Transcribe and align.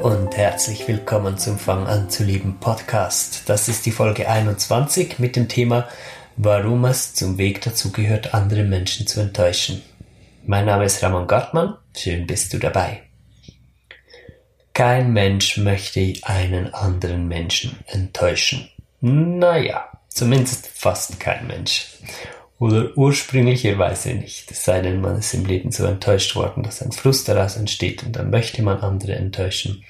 Und 0.00 0.34
herzlich 0.34 0.88
willkommen 0.88 1.36
zum 1.36 1.58
Fang 1.58 1.86
an 1.86 2.08
zu 2.08 2.24
lieben 2.24 2.58
Podcast. 2.58 3.42
Das 3.50 3.68
ist 3.68 3.84
die 3.84 3.90
Folge 3.90 4.30
21 4.30 5.18
mit 5.18 5.36
dem 5.36 5.46
Thema 5.46 5.88
Warum 6.38 6.86
es 6.86 7.12
zum 7.12 7.36
Weg 7.36 7.60
dazu 7.60 7.92
gehört, 7.92 8.32
andere 8.32 8.64
Menschen 8.64 9.06
zu 9.06 9.20
enttäuschen. 9.20 9.82
Mein 10.46 10.64
Name 10.64 10.86
ist 10.86 11.02
Ramon 11.02 11.26
Gartmann, 11.26 11.76
schön 11.94 12.26
bist 12.26 12.50
du 12.54 12.58
dabei. 12.58 13.02
Kein 14.72 15.12
Mensch 15.12 15.58
möchte 15.58 16.14
einen 16.22 16.72
anderen 16.72 17.28
Menschen 17.28 17.78
enttäuschen. 17.86 18.70
Naja, 19.02 19.86
zumindest 20.08 20.66
fast 20.66 21.20
kein 21.20 21.46
Mensch. 21.46 21.88
Oder 22.60 22.90
ursprünglicherweise 22.94 24.10
nicht, 24.12 24.50
es 24.50 24.64
sei 24.64 24.82
denn, 24.82 25.00
man 25.00 25.18
ist 25.18 25.32
im 25.32 25.46
Leben 25.46 25.72
so 25.72 25.86
enttäuscht 25.86 26.36
worden, 26.36 26.62
dass 26.62 26.82
ein 26.82 26.92
Frust 26.92 27.26
daraus 27.26 27.56
entsteht 27.56 28.02
und 28.02 28.14
dann 28.14 28.28
möchte 28.28 28.62
man 28.62 28.80
andere 28.80 29.14
enttäuschen. 29.14 29.82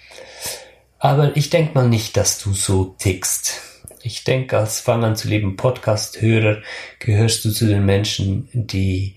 Aber 1.00 1.36
ich 1.36 1.50
denke 1.50 1.74
mal 1.74 1.88
nicht, 1.88 2.16
dass 2.16 2.38
du 2.38 2.52
so 2.52 2.94
tickst. 2.96 3.60
Ich 4.04 4.22
denke, 4.22 4.56
als 4.56 4.78
Fang 4.78 5.02
an 5.02 5.16
zu 5.16 5.26
leben 5.26 5.56
Podcast-Hörer 5.56 6.62
gehörst 7.00 7.44
du 7.44 7.50
zu 7.50 7.66
den 7.66 7.84
Menschen, 7.84 8.48
die 8.52 9.16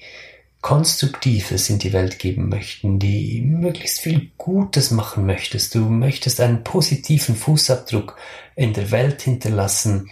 Konstruktives 0.61 1.69
in 1.69 1.77
die 1.77 1.93
Welt 1.93 2.17
geben 2.17 2.49
möchten, 2.49 2.97
die 2.97 3.41
möglichst 3.41 3.99
viel 3.99 4.31
Gutes 4.37 4.89
machen 4.89 5.27
möchtest. 5.27 5.75
Du 5.75 5.81
möchtest 5.81 6.41
einen 6.41 6.63
positiven 6.63 7.35
Fußabdruck 7.35 8.17
in 8.55 8.73
der 8.73 8.89
Welt 8.89 9.21
hinterlassen, 9.21 10.09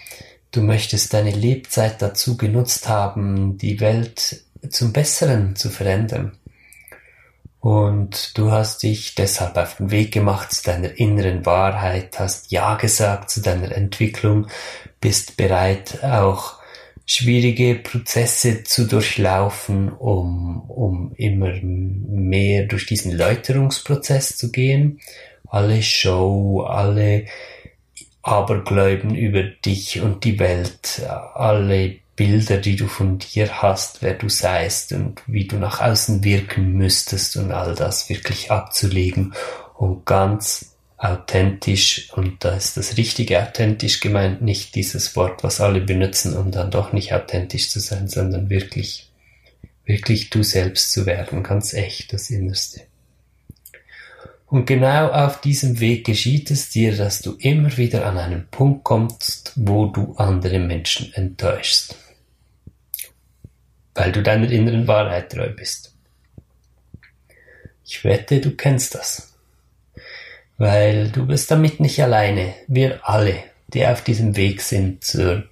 Du 0.51 0.61
möchtest 0.61 1.13
deine 1.13 1.31
Lebzeit 1.31 2.01
dazu 2.01 2.35
genutzt 2.35 2.89
haben, 2.89 3.57
die 3.57 3.79
Welt 3.79 4.43
zum 4.69 4.91
Besseren 4.91 5.55
zu 5.55 5.69
verändern. 5.69 6.33
Und 7.61 8.37
du 8.37 8.51
hast 8.51 8.83
dich 8.83 9.15
deshalb 9.15 9.55
auf 9.55 9.77
den 9.77 9.91
Weg 9.91 10.11
gemacht 10.11 10.51
zu 10.51 10.63
deiner 10.63 10.99
inneren 10.99 11.45
Wahrheit, 11.45 12.19
hast 12.19 12.51
Ja 12.51 12.75
gesagt 12.75 13.29
zu 13.29 13.41
deiner 13.41 13.71
Entwicklung, 13.71 14.47
bist 14.99 15.37
bereit 15.37 16.03
auch 16.03 16.59
schwierige 17.05 17.75
Prozesse 17.75 18.63
zu 18.63 18.87
durchlaufen, 18.87 19.91
um, 19.91 20.69
um 20.69 21.13
immer 21.17 21.53
mehr 21.61 22.65
durch 22.65 22.87
diesen 22.87 23.11
Läuterungsprozess 23.15 24.37
zu 24.37 24.51
gehen. 24.51 24.99
Alle 25.47 25.83
Show, 25.83 26.61
alle 26.61 27.25
Abergläuben 28.23 29.15
über 29.15 29.43
dich 29.43 30.01
und 30.01 30.23
die 30.23 30.39
Welt, 30.39 31.01
alle 31.33 31.95
Bilder, 32.15 32.57
die 32.57 32.75
du 32.75 32.87
von 32.87 33.17
dir 33.17 33.61
hast, 33.61 34.01
wer 34.01 34.13
du 34.13 34.29
seist 34.29 34.91
und 34.91 35.21
wie 35.25 35.47
du 35.47 35.57
nach 35.57 35.81
außen 35.81 36.23
wirken 36.23 36.73
müsstest 36.73 37.35
und 37.37 37.51
all 37.51 37.73
das 37.73 38.09
wirklich 38.09 38.51
abzulegen 38.51 39.33
und 39.75 40.05
ganz 40.05 40.75
authentisch, 40.97 42.11
und 42.13 42.43
da 42.43 42.55
ist 42.55 42.77
das 42.77 42.95
richtige 42.95 43.41
authentisch 43.41 44.01
gemeint, 44.01 44.43
nicht 44.43 44.75
dieses 44.75 45.15
Wort, 45.15 45.43
was 45.43 45.59
alle 45.59 45.81
benutzen, 45.81 46.37
um 46.37 46.51
dann 46.51 46.69
doch 46.69 46.93
nicht 46.93 47.13
authentisch 47.13 47.71
zu 47.71 47.79
sein, 47.79 48.07
sondern 48.07 48.51
wirklich, 48.51 49.09
wirklich 49.83 50.29
du 50.29 50.43
selbst 50.43 50.91
zu 50.91 51.07
werden, 51.07 51.41
ganz 51.41 51.73
echt 51.73 52.13
das 52.13 52.29
Innerste. 52.29 52.81
Und 54.51 54.65
genau 54.65 55.07
auf 55.07 55.39
diesem 55.39 55.79
Weg 55.79 56.05
geschieht 56.05 56.51
es 56.51 56.69
dir, 56.69 56.97
dass 56.97 57.21
du 57.21 57.37
immer 57.39 57.77
wieder 57.77 58.05
an 58.05 58.17
einen 58.17 58.49
Punkt 58.49 58.83
kommst, 58.83 59.53
wo 59.55 59.85
du 59.85 60.13
andere 60.17 60.59
Menschen 60.59 61.13
enttäuschst. 61.13 61.95
Weil 63.93 64.11
du 64.11 64.21
deiner 64.21 64.51
inneren 64.51 64.89
Wahrheit 64.89 65.31
treu 65.31 65.47
bist. 65.53 65.95
Ich 67.85 68.03
wette, 68.03 68.41
du 68.41 68.51
kennst 68.51 68.93
das. 68.93 69.33
Weil 70.57 71.11
du 71.11 71.25
bist 71.27 71.49
damit 71.49 71.79
nicht 71.79 72.03
alleine. 72.03 72.53
Wir 72.67 73.07
alle, 73.07 73.41
die 73.73 73.87
auf 73.87 74.03
diesem 74.03 74.35
Weg 74.35 74.61
sind 74.63 75.01
zur, 75.01 75.45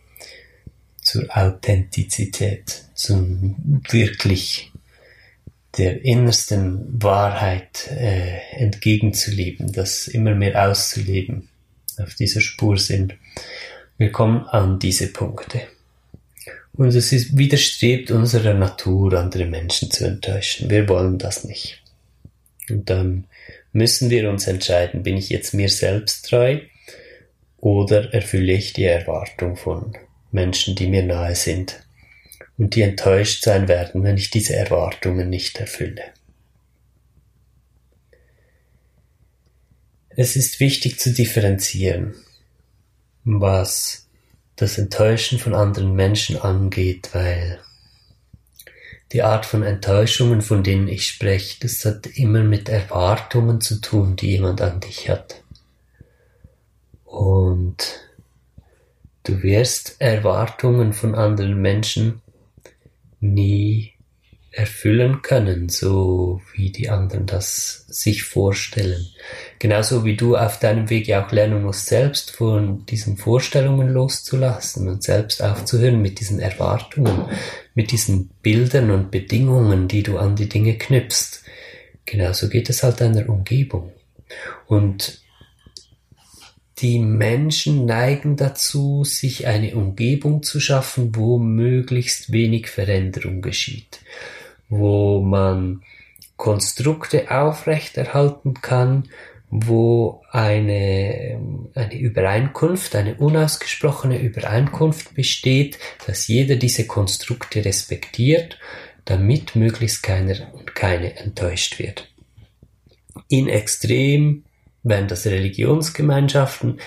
zur 1.01 1.25
Authentizität, 1.38 2.84
zum 2.95 3.81
wirklich 3.90 4.69
der 5.78 6.03
innersten 6.03 7.02
Wahrheit 7.02 7.90
äh, 7.91 8.40
entgegenzuleben, 8.56 9.72
das 9.72 10.07
immer 10.07 10.34
mehr 10.34 10.69
auszuleben, 10.69 11.50
auf 11.97 12.16
dieser 12.16 12.41
Spur 12.41 12.78
sind. 12.78 13.16
Wir 13.97 14.12
kommen 14.12 14.46
an 14.46 14.80
diese 14.80 15.07
Punkte. 15.07 15.62
Und 16.74 16.96
es 16.96 17.12
ist, 17.12 17.38
widerstrebt 17.38 18.09
unserer 18.09 18.53
Natur, 18.53 19.13
andere 19.13 19.46
Menschen 19.46 19.91
zu 19.91 20.06
enttäuschen. 20.06 20.69
Wir 20.69 20.88
wollen 20.88 21.18
das 21.18 21.44
nicht. 21.44 21.81
Und 22.69 22.90
dann 22.90 23.25
müssen 23.74 24.09
wir 24.09 24.30
uns 24.30 24.47
entscheiden, 24.47 25.03
bin 25.03 25.18
ich 25.18 25.30
jetzt 25.30 25.53
mir 25.53 25.69
selbst 25.69 26.30
treu 26.30 26.59
oder 27.57 28.13
erfülle 28.13 28.53
ich 28.53 28.74
die 28.74 28.86
Erwartung 28.86 29.57
von 29.57 29.97
Menschen, 30.31 30.75
die 30.75 30.88
mir 30.88 31.03
nahe 31.03 31.36
sind 31.36 31.84
und 32.59 32.75
die 32.75 32.81
enttäuscht 32.81 33.44
sein 33.44 33.70
werden, 33.70 34.03
wenn 34.03 34.18
ich 34.18 34.30
diese 34.30 34.56
Erwartungen 34.56 35.30
nicht 35.30 35.59
erfülle. 35.59 36.03
Es 40.09 40.36
ist 40.36 40.59
wichtig 40.59 41.00
zu 41.00 41.14
differenzieren, 41.14 42.16
was 43.24 44.09
das 44.58 44.78
Enttäuschen 44.78 45.40
von 45.40 45.56
anderen 45.56 45.96
Menschen 45.96 46.36
angeht, 46.36 47.09
weil 47.14 47.62
die 49.14 49.24
Art 49.24 49.46
von 49.46 49.64
Enttäuschungen, 49.64 50.42
von 50.42 50.62
denen 50.62 50.90
ich 50.90 51.08
spreche, 51.08 51.62
das 51.62 51.86
hat 51.86 52.08
immer 52.08 52.44
mit 52.44 52.68
Erwartungen 52.68 53.62
zu 53.62 53.80
tun, 53.80 54.18
die 54.18 54.31
jemand 54.31 54.59
an 54.59 54.81
dich 54.81 55.09
hat. 55.09 55.44
Und 57.06 58.02
du 59.24 59.42
wirst 59.42 59.96
Erwartungen 60.00 60.92
von 60.92 61.16
anderen 61.16 61.62
Menschen 61.62 62.22
nie 63.19 63.94
erfüllen 64.52 65.22
können, 65.22 65.69
so 65.69 66.41
wie 66.53 66.72
die 66.72 66.90
anderen 66.90 67.28
das 67.28 67.85
sich 67.88 68.24
vorstellen. 68.24 69.06
Genauso 69.59 70.06
wie 70.06 70.16
du 70.16 70.35
auf 70.35 70.59
deinem 70.59 70.90
Weg 70.90 71.07
ja 71.07 71.25
auch 71.25 71.31
lernen 71.31 71.63
musst, 71.63 71.85
selbst 71.85 72.31
von 72.31 72.85
diesen 72.88 73.18
Vorstellungen 73.18 73.90
loszulassen 73.90 74.88
und 74.88 75.03
selbst 75.03 75.44
aufzuhören 75.44 76.02
mit 76.02 76.19
diesen 76.19 76.40
Erwartungen, 76.40 77.25
mit 77.75 77.91
diesen 77.91 78.30
Bildern 78.41 78.90
und 78.90 79.12
Bedingungen, 79.12 79.88
die 79.88 80.01
du 80.01 80.18
an 80.18 80.36
die 80.36 80.50
Dinge 80.50 80.78
knüpfst. 80.78 81.44
Genauso 82.06 82.50
geht 82.50 82.69
es 82.69 82.81
halt 82.81 83.01
deiner 83.01 83.30
Umgebung. 83.30 83.91
Und 84.66 85.22
die 86.81 87.00
Menschen 87.00 87.85
neigen 87.85 88.35
dazu, 88.35 89.03
sich 89.03 89.47
eine 89.47 89.75
Umgebung 89.75 90.44
zu 90.44 90.59
schaffen, 90.59 91.16
wo 91.16 91.38
möglichst 91.38 92.31
wenig 92.31 92.67
Veränderung 92.67 93.41
geschieht, 93.41 94.00
wo 94.69 95.22
man 95.22 95.84
Konstrukte 96.38 97.29
aufrechterhalten 97.31 98.56
kann, 98.62 99.09
wo 99.51 100.22
eine, 100.31 101.39
eine 101.73 102.00
Übereinkunft, 102.00 102.95
eine 102.95 103.16
unausgesprochene 103.16 104.19
Übereinkunft 104.19 105.16
besteht, 105.16 105.79
dass 106.06 106.28
jeder 106.28 106.56
diese 106.56 106.85
Konstrukte 106.85 107.66
respektiert, 107.66 108.59
damit 109.06 109.56
möglichst 109.56 110.03
keiner 110.03 110.53
und 110.53 110.75
keine 110.75 111.18
enttäuscht 111.18 111.80
wird. 111.80 112.12
In 113.27 113.48
extrem 113.50 114.45
wären 114.84 115.08
das 115.08 115.26
Religionsgemeinschaften, 115.26 116.80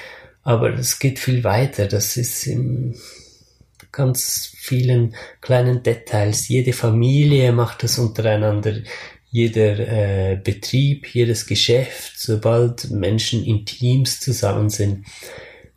aber 0.42 0.72
das 0.72 0.98
geht 0.98 1.18
viel 1.18 1.44
weiter. 1.44 1.86
Das 1.86 2.16
ist 2.16 2.46
in 2.46 2.96
ganz 3.92 4.52
vielen 4.56 5.14
kleinen 5.40 5.82
Details. 5.82 6.48
Jede 6.48 6.72
Familie 6.72 7.52
macht 7.52 7.82
das 7.82 7.98
untereinander, 7.98 8.74
jeder 9.30 9.78
äh, 9.78 10.36
Betrieb, 10.36 11.06
jedes 11.06 11.46
Geschäft, 11.46 12.18
sobald 12.18 12.90
Menschen 12.90 13.42
in 13.44 13.64
Teams 13.64 14.20
zusammen 14.20 14.68
sind, 14.68 15.06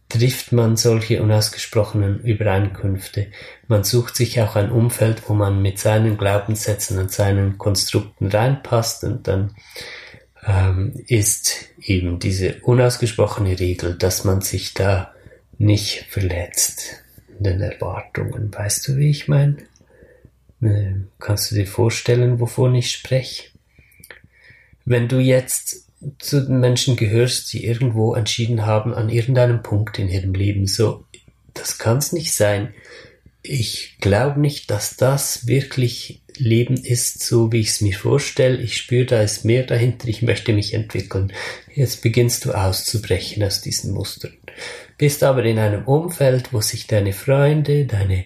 trifft 0.09 0.51
man 0.51 0.75
solche 0.75 1.23
unausgesprochenen 1.23 2.19
Übereinkünfte. 2.19 3.27
Man 3.67 3.83
sucht 3.83 4.17
sich 4.17 4.41
auch 4.41 4.55
ein 4.55 4.71
Umfeld, 4.71 5.23
wo 5.27 5.33
man 5.33 5.61
mit 5.61 5.79
seinen 5.79 6.17
Glaubenssätzen 6.17 6.99
und 6.99 7.11
seinen 7.11 7.57
Konstrukten 7.57 8.27
reinpasst 8.27 9.05
und 9.05 9.27
dann 9.27 9.55
ähm, 10.45 10.93
ist 11.07 11.65
eben 11.81 12.19
diese 12.19 12.55
unausgesprochene 12.61 13.59
Regel, 13.59 13.95
dass 13.95 14.23
man 14.23 14.41
sich 14.41 14.73
da 14.73 15.13
nicht 15.57 16.05
verletzt 16.09 17.03
in 17.37 17.43
den 17.43 17.61
Erwartungen. 17.61 18.53
Weißt 18.53 18.87
du, 18.87 18.97
wie 18.97 19.09
ich 19.09 19.27
meine? 19.27 19.57
Äh, 20.61 20.93
kannst 21.19 21.51
du 21.51 21.55
dir 21.55 21.67
vorstellen, 21.67 22.39
wovon 22.39 22.75
ich 22.75 22.91
spreche? 22.91 23.49
Wenn 24.85 25.07
du 25.07 25.19
jetzt 25.19 25.85
zu 26.19 26.45
den 26.45 26.59
Menschen 26.59 26.95
gehörst, 26.95 27.51
die 27.53 27.65
irgendwo 27.65 28.13
entschieden 28.13 28.65
haben, 28.65 28.93
an 28.93 29.09
irgendeinem 29.09 29.63
Punkt 29.63 29.97
in 29.97 30.09
ihrem 30.09 30.33
Leben, 30.33 30.67
so, 30.67 31.05
das 31.53 31.79
kann 31.79 31.97
es 31.97 32.11
nicht 32.11 32.33
sein. 32.33 32.73
Ich 33.47 33.97
glaube 33.99 34.39
nicht, 34.39 34.69
dass 34.71 34.97
das 34.97 35.47
wirklich 35.47 36.21
Leben 36.37 36.75
ist, 36.75 37.23
so 37.23 37.51
wie 37.51 37.61
ich 37.61 37.69
es 37.69 37.81
mir 37.81 37.97
vorstelle. 37.97 38.57
Ich 38.57 38.77
spüre, 38.77 39.05
da 39.05 39.21
ist 39.21 39.45
mehr 39.45 39.63
dahinter, 39.63 40.07
ich 40.07 40.21
möchte 40.21 40.53
mich 40.53 40.73
entwickeln. 40.73 41.31
Jetzt 41.73 42.01
beginnst 42.01 42.45
du 42.45 42.51
auszubrechen 42.51 43.43
aus 43.43 43.61
diesen 43.61 43.93
Mustern. 43.93 44.33
Bist 44.97 45.23
aber 45.23 45.43
in 45.43 45.59
einem 45.59 45.85
Umfeld, 45.85 46.53
wo 46.53 46.61
sich 46.61 46.87
deine 46.87 47.13
Freunde, 47.13 47.85
deine 47.85 48.25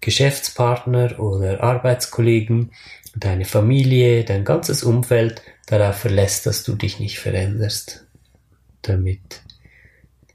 Geschäftspartner 0.00 1.20
oder 1.20 1.62
Arbeitskollegen, 1.62 2.72
deine 3.14 3.44
Familie, 3.44 4.24
dein 4.24 4.44
ganzes 4.44 4.82
Umfeld 4.82 5.42
darauf 5.66 5.96
verlässt, 5.96 6.46
dass 6.46 6.64
du 6.64 6.74
dich 6.74 6.98
nicht 6.98 7.18
veränderst, 7.18 8.06
damit 8.82 9.42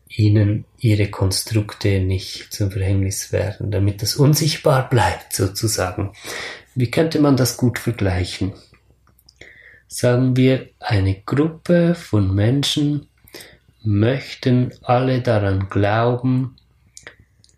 ihnen 0.09 0.65
ihre 0.79 1.09
Konstrukte 1.09 1.99
nicht 1.99 2.53
zum 2.53 2.71
Verhängnis 2.71 3.31
werden, 3.31 3.71
damit 3.71 4.01
das 4.01 4.15
unsichtbar 4.15 4.89
bleibt 4.89 5.33
sozusagen. 5.33 6.13
Wie 6.75 6.91
könnte 6.91 7.19
man 7.19 7.37
das 7.37 7.57
gut 7.57 7.79
vergleichen? 7.79 8.53
Sagen 9.87 10.35
wir, 10.35 10.69
eine 10.79 11.21
Gruppe 11.21 11.95
von 11.95 12.33
Menschen 12.33 13.07
möchten 13.83 14.73
alle 14.81 15.21
daran 15.21 15.69
glauben, 15.69 16.57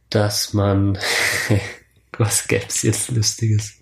dass 0.09 0.53
man, 0.53 0.97
was 2.17 2.47
gäb's 2.47 2.83
jetzt 2.83 3.11
Lustiges? 3.11 3.81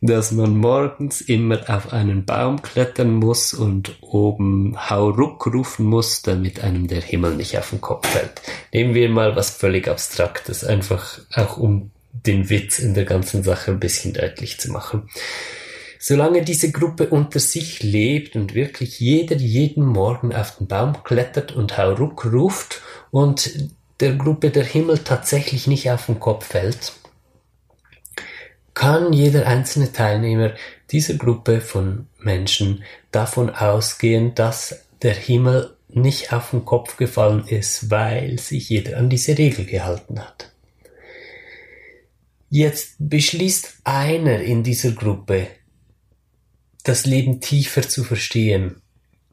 Dass 0.00 0.32
man 0.32 0.56
morgens 0.56 1.20
immer 1.20 1.60
auf 1.68 1.92
einen 1.92 2.24
Baum 2.24 2.62
klettern 2.62 3.14
muss 3.14 3.52
und 3.52 3.96
oben 4.00 4.76
Hauruck 4.88 5.46
rufen 5.46 5.86
muss, 5.86 6.22
damit 6.22 6.62
einem 6.62 6.86
der 6.86 7.00
Himmel 7.00 7.34
nicht 7.34 7.58
auf 7.58 7.70
den 7.70 7.80
Kopf 7.80 8.06
fällt. 8.06 8.40
Nehmen 8.72 8.94
wir 8.94 9.08
mal 9.08 9.34
was 9.34 9.50
völlig 9.50 9.88
Abstraktes, 9.88 10.64
einfach 10.64 11.20
auch 11.34 11.56
um 11.56 11.90
den 12.12 12.48
Witz 12.50 12.78
in 12.78 12.94
der 12.94 13.04
ganzen 13.04 13.42
Sache 13.42 13.72
ein 13.72 13.80
bisschen 13.80 14.12
deutlich 14.12 14.58
zu 14.58 14.70
machen. 14.70 15.08
Solange 15.98 16.42
diese 16.42 16.70
Gruppe 16.70 17.08
unter 17.08 17.40
sich 17.40 17.82
lebt 17.82 18.36
und 18.36 18.54
wirklich 18.54 19.00
jeder 19.00 19.36
jeden 19.36 19.84
Morgen 19.84 20.32
auf 20.32 20.56
den 20.56 20.68
Baum 20.68 21.02
klettert 21.02 21.52
und 21.52 21.76
Hauruck 21.76 22.24
ruft 22.24 22.82
und 23.10 23.68
der 23.98 24.14
Gruppe 24.14 24.50
der 24.50 24.64
Himmel 24.64 24.98
tatsächlich 24.98 25.66
nicht 25.66 25.90
auf 25.90 26.06
den 26.06 26.20
Kopf 26.20 26.46
fällt, 26.46 26.92
kann 28.78 29.12
jeder 29.12 29.48
einzelne 29.48 29.90
Teilnehmer 29.90 30.52
dieser 30.92 31.14
Gruppe 31.14 31.60
von 31.60 32.06
Menschen 32.20 32.84
davon 33.10 33.50
ausgehen, 33.50 34.36
dass 34.36 34.84
der 35.02 35.14
Himmel 35.14 35.76
nicht 35.88 36.32
auf 36.32 36.50
den 36.50 36.64
Kopf 36.64 36.96
gefallen 36.96 37.44
ist, 37.48 37.90
weil 37.90 38.38
sich 38.38 38.68
jeder 38.68 38.98
an 38.98 39.10
diese 39.10 39.36
Regel 39.36 39.64
gehalten 39.64 40.20
hat. 40.20 40.52
Jetzt 42.50 42.94
beschließt 43.00 43.78
einer 43.82 44.42
in 44.42 44.62
dieser 44.62 44.92
Gruppe, 44.92 45.48
das 46.84 47.04
Leben 47.04 47.40
tiefer 47.40 47.82
zu 47.82 48.04
verstehen 48.04 48.80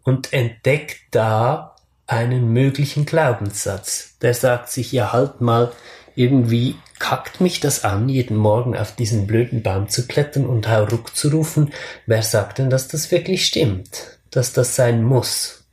und 0.01 0.33
entdeckt 0.33 1.01
da 1.11 1.75
einen 2.07 2.51
möglichen 2.51 3.05
Glaubenssatz. 3.05 4.17
Der 4.23 4.33
sagt 4.33 4.71
sich, 4.71 4.91
ja 4.91 5.13
halt 5.13 5.39
mal, 5.39 5.71
irgendwie 6.15 6.77
kackt 6.99 7.41
mich 7.41 7.59
das 7.59 7.83
an, 7.83 8.09
jeden 8.09 8.37
Morgen 8.37 8.75
auf 8.75 8.95
diesen 8.95 9.27
blöden 9.27 9.63
Baum 9.63 9.89
zu 9.89 10.07
klettern 10.07 10.45
und 10.45 10.67
Hauruck 10.67 11.15
zu 11.15 11.29
rufen. 11.29 11.73
Wer 12.05 12.21
sagt 12.21 12.59
denn, 12.59 12.69
dass 12.69 12.87
das 12.87 13.11
wirklich 13.11 13.45
stimmt? 13.45 14.19
Dass 14.31 14.53
das 14.53 14.75
sein 14.75 15.03
muss? 15.03 15.65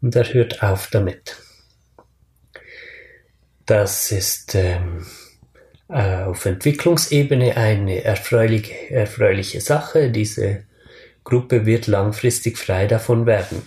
Und 0.00 0.14
er 0.14 0.32
hört 0.32 0.62
auf 0.62 0.88
damit. 0.90 1.36
Das 3.64 4.12
ist 4.12 4.54
ähm, 4.54 5.06
äh, 5.88 6.22
auf 6.22 6.44
Entwicklungsebene 6.44 7.56
eine 7.56 8.04
erfreuliche, 8.04 8.90
erfreuliche 8.90 9.60
Sache. 9.60 10.10
Diese 10.10 10.64
Gruppe 11.24 11.66
wird 11.66 11.86
langfristig 11.86 12.58
frei 12.58 12.86
davon 12.86 13.26
werden 13.26 13.62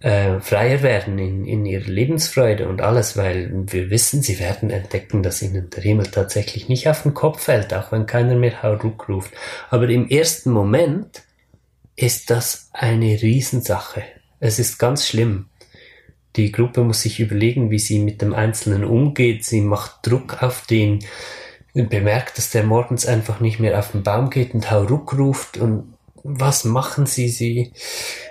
äh, 0.00 0.40
freier 0.40 0.82
werden 0.82 1.18
in, 1.18 1.44
in 1.44 1.66
ihrer 1.66 1.88
Lebensfreude 1.88 2.68
und 2.68 2.80
alles, 2.80 3.16
weil 3.16 3.50
wir 3.66 3.90
wissen, 3.90 4.22
sie 4.22 4.38
werden 4.38 4.70
entdecken, 4.70 5.22
dass 5.22 5.42
ihnen 5.42 5.68
der 5.70 5.82
Himmel 5.82 6.06
tatsächlich 6.06 6.68
nicht 6.68 6.88
auf 6.88 7.02
den 7.02 7.14
Kopf 7.14 7.42
fällt, 7.42 7.74
auch 7.74 7.92
wenn 7.92 8.06
keiner 8.06 8.34
mehr 8.34 8.62
Hauruck 8.62 9.08
ruft. 9.08 9.32
Aber 9.68 9.88
im 9.88 10.08
ersten 10.08 10.50
Moment 10.50 11.22
ist 11.96 12.30
das 12.30 12.70
eine 12.72 13.20
Riesensache. 13.20 14.02
Es 14.38 14.58
ist 14.58 14.78
ganz 14.78 15.06
schlimm. 15.06 15.50
Die 16.36 16.50
Gruppe 16.50 16.82
muss 16.82 17.02
sich 17.02 17.20
überlegen, 17.20 17.70
wie 17.70 17.78
sie 17.78 17.98
mit 17.98 18.22
dem 18.22 18.32
Einzelnen 18.32 18.84
umgeht. 18.84 19.44
Sie 19.44 19.60
macht 19.60 20.06
Druck 20.06 20.42
auf 20.42 20.64
den, 20.64 21.00
bemerkt, 21.74 22.38
dass 22.38 22.50
der 22.50 22.64
morgens 22.64 23.04
einfach 23.04 23.40
nicht 23.40 23.60
mehr 23.60 23.78
auf 23.78 23.92
den 23.92 24.02
Baum 24.02 24.30
geht 24.30 24.54
und 24.54 24.70
Hauruck 24.70 25.12
ruft 25.18 25.58
und 25.58 25.92
was 26.22 26.64
machen 26.64 27.06
sie? 27.06 27.28
Sie 27.28 27.72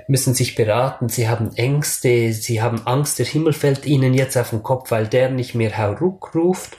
müssen 0.07 0.33
sich 0.33 0.55
beraten, 0.55 1.09
sie 1.09 1.27
haben 1.27 1.55
Ängste, 1.55 2.33
sie 2.33 2.61
haben 2.61 2.85
Angst, 2.85 3.19
der 3.19 3.25
Himmel 3.25 3.53
fällt 3.53 3.85
ihnen 3.85 4.13
jetzt 4.13 4.37
auf 4.37 4.51
den 4.51 4.63
Kopf, 4.63 4.91
weil 4.91 5.07
der 5.07 5.29
nicht 5.29 5.55
mehr 5.55 5.77
Hauruck 5.77 6.33
ruft. 6.35 6.77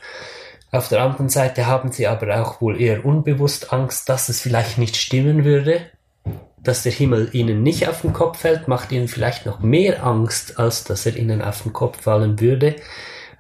Auf 0.73 0.89
der 0.89 1.03
anderen 1.03 1.29
Seite 1.29 1.67
haben 1.67 1.91
sie 1.93 2.07
aber 2.07 2.41
auch 2.41 2.61
wohl 2.61 2.81
eher 2.81 3.05
unbewusst 3.05 3.73
Angst, 3.73 4.09
dass 4.09 4.29
es 4.29 4.41
vielleicht 4.41 4.79
nicht 4.79 4.97
stimmen 4.97 5.45
würde, 5.45 5.81
dass 6.63 6.83
der 6.83 6.93
Himmel 6.93 7.31
ihnen 7.33 7.63
nicht 7.63 7.89
auf 7.89 8.03
den 8.03 8.13
Kopf 8.13 8.39
fällt, 8.39 8.69
macht 8.69 8.93
ihnen 8.93 9.09
vielleicht 9.09 9.47
noch 9.47 9.61
mehr 9.61 10.05
Angst, 10.05 10.59
als 10.59 10.85
dass 10.85 11.07
er 11.07 11.17
ihnen 11.17 11.43
auf 11.43 11.63
den 11.63 11.73
Kopf 11.73 12.03
fallen 12.03 12.41
würde 12.41 12.77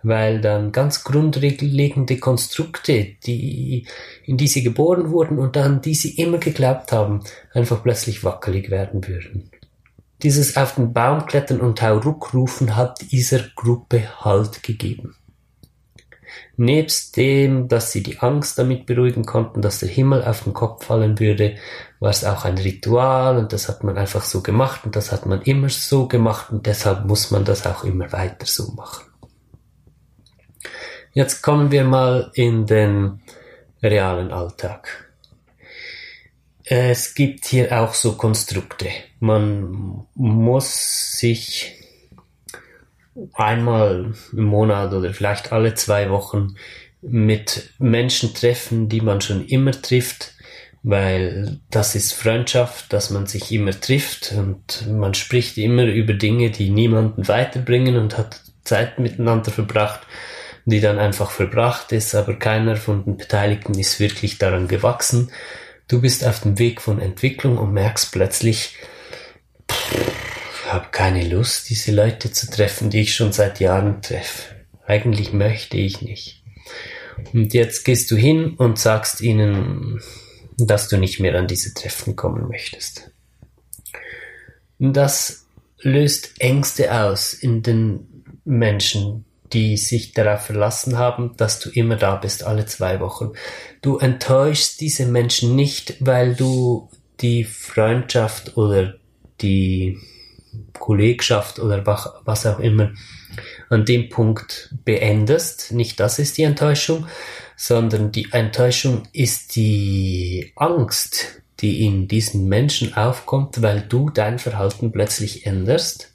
weil 0.02 0.40
dann 0.40 0.72
ganz 0.72 1.04
grundlegende 1.04 2.18
Konstrukte, 2.18 3.16
die, 3.24 3.86
in 4.24 4.36
die 4.36 4.48
sie 4.48 4.62
geboren 4.62 5.10
wurden 5.10 5.38
und 5.38 5.56
an 5.56 5.80
die 5.80 5.94
sie 5.94 6.16
immer 6.16 6.38
geglaubt 6.38 6.92
haben, 6.92 7.22
einfach 7.52 7.82
plötzlich 7.82 8.24
wackelig 8.24 8.70
werden 8.70 9.06
würden. 9.06 9.50
Dieses 10.22 10.56
auf 10.56 10.74
den 10.74 10.92
Baum 10.92 11.26
klettern 11.26 11.60
und 11.60 11.80
Hauruck 11.80 12.34
rufen 12.34 12.76
hat 12.76 13.00
dieser 13.10 13.40
Gruppe 13.56 14.02
Halt 14.22 14.62
gegeben. 14.62 15.16
Nebst 16.56 17.16
dem, 17.16 17.68
dass 17.68 17.90
sie 17.90 18.02
die 18.02 18.18
Angst 18.18 18.58
damit 18.58 18.84
beruhigen 18.84 19.24
konnten, 19.24 19.62
dass 19.62 19.80
der 19.80 19.88
Himmel 19.88 20.22
auf 20.22 20.44
den 20.44 20.52
Kopf 20.52 20.84
fallen 20.84 21.18
würde, 21.18 21.56
war 22.00 22.10
es 22.10 22.24
auch 22.24 22.44
ein 22.44 22.58
Ritual 22.58 23.38
und 23.38 23.52
das 23.52 23.68
hat 23.68 23.82
man 23.82 23.96
einfach 23.96 24.24
so 24.24 24.42
gemacht 24.42 24.82
und 24.84 24.94
das 24.94 25.10
hat 25.10 25.24
man 25.24 25.40
immer 25.42 25.70
so 25.70 26.06
gemacht 26.06 26.50
und 26.50 26.66
deshalb 26.66 27.06
muss 27.06 27.30
man 27.30 27.44
das 27.44 27.66
auch 27.66 27.84
immer 27.84 28.12
weiter 28.12 28.46
so 28.46 28.72
machen. 28.72 29.09
Jetzt 31.12 31.42
kommen 31.42 31.72
wir 31.72 31.82
mal 31.82 32.30
in 32.34 32.66
den 32.66 33.20
realen 33.82 34.30
Alltag. 34.30 35.10
Es 36.64 37.14
gibt 37.16 37.46
hier 37.46 37.80
auch 37.80 37.94
so 37.94 38.12
Konstrukte. 38.12 38.86
Man 39.18 40.06
muss 40.14 41.18
sich 41.18 41.74
einmal 43.34 44.14
im 44.32 44.44
Monat 44.44 44.92
oder 44.92 45.12
vielleicht 45.12 45.50
alle 45.50 45.74
zwei 45.74 46.10
Wochen 46.10 46.54
mit 47.02 47.70
Menschen 47.80 48.32
treffen, 48.32 48.88
die 48.88 49.00
man 49.00 49.20
schon 49.20 49.44
immer 49.46 49.72
trifft, 49.72 50.34
weil 50.84 51.58
das 51.70 51.96
ist 51.96 52.12
Freundschaft, 52.12 52.92
dass 52.92 53.10
man 53.10 53.26
sich 53.26 53.50
immer 53.50 53.72
trifft 53.72 54.32
und 54.36 54.86
man 54.88 55.14
spricht 55.14 55.58
immer 55.58 55.86
über 55.86 56.14
Dinge, 56.14 56.50
die 56.50 56.70
niemanden 56.70 57.26
weiterbringen 57.26 57.96
und 57.96 58.16
hat 58.16 58.42
Zeit 58.62 59.00
miteinander 59.00 59.50
verbracht 59.50 60.06
die 60.70 60.80
dann 60.80 60.98
einfach 60.98 61.30
verbracht 61.30 61.92
ist, 61.92 62.14
aber 62.14 62.34
keiner 62.34 62.76
von 62.76 63.04
den 63.04 63.16
Beteiligten 63.16 63.78
ist 63.78 64.00
wirklich 64.00 64.38
daran 64.38 64.68
gewachsen. 64.68 65.30
Du 65.88 66.00
bist 66.00 66.24
auf 66.24 66.40
dem 66.40 66.58
Weg 66.58 66.80
von 66.80 67.00
Entwicklung 67.00 67.58
und 67.58 67.72
merkst 67.72 68.12
plötzlich, 68.12 68.76
ich 69.68 70.72
habe 70.72 70.88
keine 70.92 71.28
Lust, 71.28 71.68
diese 71.68 71.92
Leute 71.92 72.30
zu 72.30 72.48
treffen, 72.50 72.90
die 72.90 73.00
ich 73.00 73.14
schon 73.14 73.32
seit 73.32 73.60
Jahren 73.60 74.02
treffe. 74.02 74.54
Eigentlich 74.86 75.32
möchte 75.32 75.76
ich 75.76 76.00
nicht. 76.00 76.42
Und 77.32 77.52
jetzt 77.54 77.84
gehst 77.84 78.10
du 78.10 78.16
hin 78.16 78.54
und 78.56 78.78
sagst 78.78 79.20
ihnen, 79.20 80.00
dass 80.56 80.88
du 80.88 80.96
nicht 80.96 81.20
mehr 81.20 81.38
an 81.38 81.46
diese 81.46 81.74
Treffen 81.74 82.16
kommen 82.16 82.48
möchtest. 82.48 83.10
Das 84.78 85.46
löst 85.78 86.40
Ängste 86.40 86.94
aus 86.94 87.34
in 87.34 87.62
den 87.62 88.24
Menschen, 88.44 89.24
die 89.52 89.76
sich 89.76 90.12
darauf 90.12 90.42
verlassen 90.42 90.98
haben, 90.98 91.36
dass 91.36 91.58
du 91.58 91.70
immer 91.70 91.96
da 91.96 92.16
bist, 92.16 92.44
alle 92.44 92.66
zwei 92.66 93.00
Wochen. 93.00 93.32
Du 93.82 93.98
enttäuschst 93.98 94.80
diese 94.80 95.06
Menschen 95.06 95.56
nicht, 95.56 95.96
weil 96.00 96.34
du 96.34 96.88
die 97.20 97.44
Freundschaft 97.44 98.56
oder 98.56 98.94
die 99.40 99.98
Kollegschaft 100.78 101.58
oder 101.58 101.86
was 101.86 102.46
auch 102.46 102.58
immer 102.58 102.92
an 103.68 103.84
dem 103.84 104.08
Punkt 104.08 104.74
beendest. 104.84 105.72
Nicht 105.72 106.00
das 106.00 106.18
ist 106.18 106.38
die 106.38 106.42
Enttäuschung, 106.42 107.06
sondern 107.56 108.12
die 108.12 108.28
Enttäuschung 108.32 109.02
ist 109.12 109.54
die 109.56 110.52
Angst, 110.56 111.42
die 111.60 111.84
in 111.84 112.08
diesen 112.08 112.48
Menschen 112.48 112.94
aufkommt, 112.94 113.62
weil 113.62 113.82
du 113.82 114.10
dein 114.10 114.38
Verhalten 114.38 114.92
plötzlich 114.92 115.46
änderst 115.46 116.09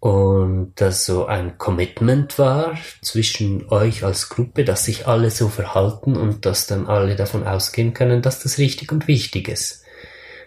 und 0.00 0.74
das 0.76 1.04
so 1.04 1.26
ein 1.26 1.58
Commitment 1.58 2.38
war 2.38 2.78
zwischen 3.02 3.68
euch 3.68 4.04
als 4.04 4.28
Gruppe, 4.28 4.64
dass 4.64 4.84
sich 4.84 5.08
alle 5.08 5.30
so 5.30 5.48
verhalten 5.48 6.16
und 6.16 6.46
dass 6.46 6.66
dann 6.66 6.86
alle 6.86 7.16
davon 7.16 7.44
ausgehen 7.44 7.94
können, 7.94 8.22
dass 8.22 8.40
das 8.40 8.58
richtig 8.58 8.92
und 8.92 9.08
wichtig 9.08 9.48
ist. 9.48 9.82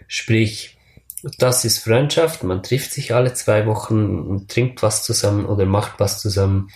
Sprich, 0.06 0.78
das 1.38 1.64
ist 1.64 1.78
Freundschaft, 1.78 2.42
man 2.44 2.62
trifft 2.62 2.92
sich 2.92 3.14
alle 3.14 3.34
zwei 3.34 3.66
Wochen 3.66 4.20
und 4.20 4.50
trinkt 4.50 4.82
was 4.82 5.04
zusammen 5.04 5.44
oder 5.44 5.66
macht 5.66 6.00
was 6.00 6.20
zusammen. 6.20 6.70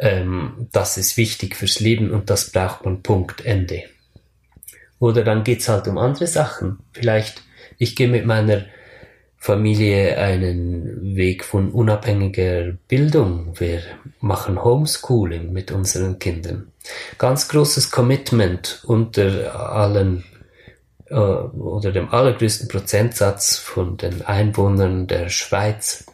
Ähm, 0.00 0.68
das 0.72 0.96
ist 0.96 1.16
wichtig 1.16 1.56
fürs 1.56 1.78
Leben 1.78 2.10
und 2.10 2.30
das 2.30 2.50
braucht 2.50 2.84
man 2.84 3.02
Punkt 3.02 3.44
Ende. 3.44 3.84
Oder 4.98 5.24
dann 5.24 5.44
geht's 5.44 5.68
halt 5.68 5.86
um 5.86 5.98
andere 5.98 6.26
Sachen. 6.26 6.78
Vielleicht, 6.92 7.42
ich 7.76 7.94
gehe 7.94 8.08
mit 8.08 8.26
meiner 8.26 8.64
Familie 9.38 10.18
einen 10.18 11.16
Weg 11.16 11.44
von 11.44 11.70
unabhängiger 11.70 12.72
Bildung. 12.88 13.58
Wir 13.58 13.82
machen 14.20 14.62
Homeschooling 14.62 15.52
mit 15.52 15.70
unseren 15.70 16.18
Kindern. 16.18 16.72
Ganz 17.18 17.48
großes 17.48 17.90
Commitment 17.90 18.82
unter 18.84 19.72
allen 19.72 20.24
äh, 21.06 21.14
oder 21.14 21.92
dem 21.92 22.08
allergrößten 22.10 22.68
Prozentsatz 22.68 23.56
von 23.56 23.96
den 23.96 24.22
Einwohnern 24.22 25.06
der 25.06 25.28
Schweiz. 25.28 26.06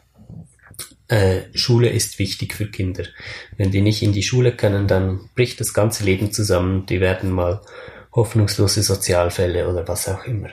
Äh, 1.08 1.42
Schule 1.54 1.88
ist 1.88 2.18
wichtig 2.18 2.54
für 2.54 2.66
Kinder. 2.66 3.04
Wenn 3.56 3.70
die 3.70 3.80
nicht 3.80 4.02
in 4.02 4.12
die 4.12 4.22
Schule 4.22 4.52
können, 4.52 4.86
dann 4.86 5.30
bricht 5.34 5.60
das 5.60 5.72
ganze 5.72 6.04
Leben 6.04 6.30
zusammen. 6.30 6.86
Die 6.86 7.00
werden 7.00 7.30
mal 7.30 7.62
hoffnungslose 8.12 8.82
Sozialfälle 8.82 9.68
oder 9.68 9.88
was 9.88 10.08
auch 10.08 10.24
immer 10.24 10.50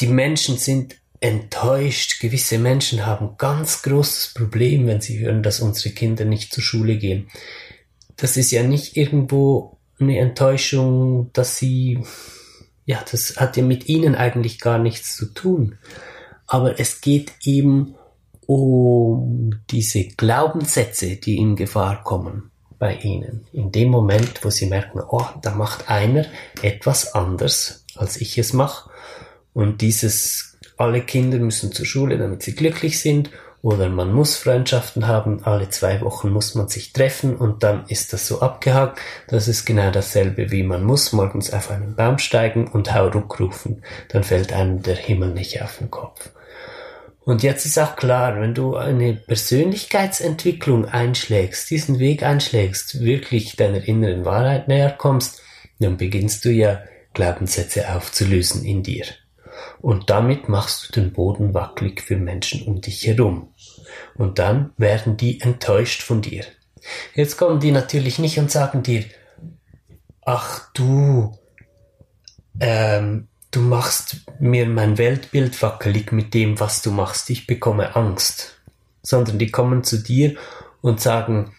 die 0.00 0.06
Menschen 0.06 0.56
sind 0.58 0.96
enttäuscht. 1.20 2.20
Gewisse 2.20 2.58
Menschen 2.58 3.06
haben 3.06 3.36
ganz 3.38 3.82
großes 3.82 4.34
Problem, 4.34 4.86
wenn 4.86 5.00
sie 5.00 5.18
hören, 5.18 5.42
dass 5.42 5.60
unsere 5.60 5.94
Kinder 5.94 6.24
nicht 6.24 6.52
zur 6.52 6.62
Schule 6.62 6.96
gehen. 6.96 7.28
Das 8.16 8.36
ist 8.36 8.50
ja 8.50 8.62
nicht 8.62 8.96
irgendwo 8.96 9.78
eine 10.00 10.18
Enttäuschung, 10.18 11.30
dass 11.32 11.58
sie, 11.58 12.00
ja, 12.84 13.02
das 13.10 13.36
hat 13.36 13.56
ja 13.56 13.62
mit 13.62 13.88
ihnen 13.88 14.14
eigentlich 14.14 14.60
gar 14.60 14.78
nichts 14.78 15.16
zu 15.16 15.26
tun. 15.26 15.78
Aber 16.46 16.80
es 16.80 17.00
geht 17.00 17.32
eben 17.42 17.94
um 18.46 19.60
diese 19.70 20.04
Glaubenssätze, 20.04 21.16
die 21.16 21.36
in 21.36 21.56
Gefahr 21.56 22.02
kommen 22.02 22.50
bei 22.78 22.94
ihnen. 22.94 23.46
In 23.52 23.72
dem 23.72 23.88
Moment, 23.88 24.44
wo 24.44 24.50
sie 24.50 24.66
merken, 24.66 25.00
oh, 25.06 25.26
da 25.42 25.50
macht 25.54 25.90
einer 25.90 26.26
etwas 26.62 27.14
anders, 27.14 27.84
als 27.96 28.16
ich 28.20 28.38
es 28.38 28.52
mache 28.52 28.88
und 29.54 29.80
dieses, 29.80 30.58
alle 30.76 31.02
Kinder 31.02 31.38
müssen 31.38 31.72
zur 31.72 31.86
Schule, 31.86 32.18
damit 32.18 32.42
sie 32.42 32.54
glücklich 32.54 33.00
sind, 33.00 33.30
oder 33.60 33.88
man 33.88 34.12
muss 34.12 34.36
Freundschaften 34.36 35.08
haben, 35.08 35.42
alle 35.42 35.68
zwei 35.68 36.00
Wochen 36.00 36.30
muss 36.30 36.54
man 36.54 36.68
sich 36.68 36.92
treffen 36.92 37.36
und 37.36 37.64
dann 37.64 37.86
ist 37.88 38.12
das 38.12 38.26
so 38.26 38.40
abgehakt. 38.40 39.00
Das 39.26 39.48
ist 39.48 39.64
genau 39.64 39.90
dasselbe 39.90 40.52
wie 40.52 40.62
man 40.62 40.84
muss 40.84 41.12
morgens 41.12 41.52
auf 41.52 41.70
einen 41.70 41.96
Baum 41.96 42.18
steigen 42.18 42.68
und 42.68 42.94
Hauruck 42.94 43.40
rufen, 43.40 43.82
dann 44.10 44.22
fällt 44.22 44.52
einem 44.52 44.82
der 44.82 44.94
Himmel 44.94 45.30
nicht 45.34 45.60
auf 45.60 45.78
den 45.78 45.90
Kopf. 45.90 46.30
Und 47.24 47.42
jetzt 47.42 47.66
ist 47.66 47.78
auch 47.78 47.96
klar, 47.96 48.40
wenn 48.40 48.54
du 48.54 48.76
eine 48.76 49.12
Persönlichkeitsentwicklung 49.12 50.86
einschlägst, 50.86 51.68
diesen 51.68 51.98
Weg 51.98 52.22
einschlägst, 52.22 53.00
wirklich 53.00 53.56
deiner 53.56 53.86
inneren 53.86 54.24
Wahrheit 54.24 54.68
näher 54.68 54.94
kommst, 54.96 55.42
dann 55.78 55.98
beginnst 55.98 56.44
du 56.44 56.50
ja 56.50 56.80
Glaubenssätze 57.12 57.92
aufzulösen 57.94 58.64
in 58.64 58.82
dir 58.82 59.04
und 59.80 60.10
damit 60.10 60.48
machst 60.48 60.88
du 60.88 61.00
den 61.00 61.12
Boden 61.12 61.54
wackelig 61.54 62.02
für 62.02 62.16
Menschen 62.16 62.66
um 62.66 62.80
dich 62.80 63.06
herum. 63.06 63.54
Und 64.14 64.38
dann 64.38 64.72
werden 64.76 65.16
die 65.16 65.40
enttäuscht 65.40 66.02
von 66.02 66.22
dir. 66.22 66.44
Jetzt 67.14 67.36
kommen 67.36 67.60
die 67.60 67.72
natürlich 67.72 68.18
nicht 68.18 68.38
und 68.38 68.50
sagen 68.50 68.82
dir, 68.82 69.04
ach 70.24 70.70
du, 70.74 71.38
ähm, 72.60 73.28
du 73.50 73.60
machst 73.60 74.16
mir 74.40 74.66
mein 74.66 74.98
Weltbild 74.98 75.60
wackelig 75.62 76.12
mit 76.12 76.34
dem, 76.34 76.60
was 76.60 76.82
du 76.82 76.90
machst, 76.90 77.30
ich 77.30 77.46
bekomme 77.46 77.96
Angst. 77.96 78.60
Sondern 79.02 79.38
die 79.38 79.50
kommen 79.50 79.84
zu 79.84 79.98
dir 79.98 80.36
und 80.80 81.00
sagen, 81.00 81.54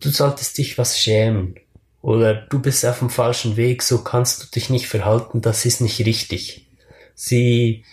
du 0.00 0.10
solltest 0.10 0.58
dich 0.58 0.78
was 0.78 0.98
schämen. 0.98 1.56
Oder 2.00 2.34
du 2.34 2.60
bist 2.60 2.86
auf 2.86 3.00
dem 3.00 3.10
falschen 3.10 3.56
Weg, 3.56 3.82
so 3.82 4.02
kannst 4.04 4.42
du 4.42 4.46
dich 4.46 4.70
nicht 4.70 4.86
verhalten, 4.86 5.40
das 5.40 5.66
ist 5.66 5.80
nicht 5.80 5.98
richtig. 6.06 6.67
Sie 7.20 7.84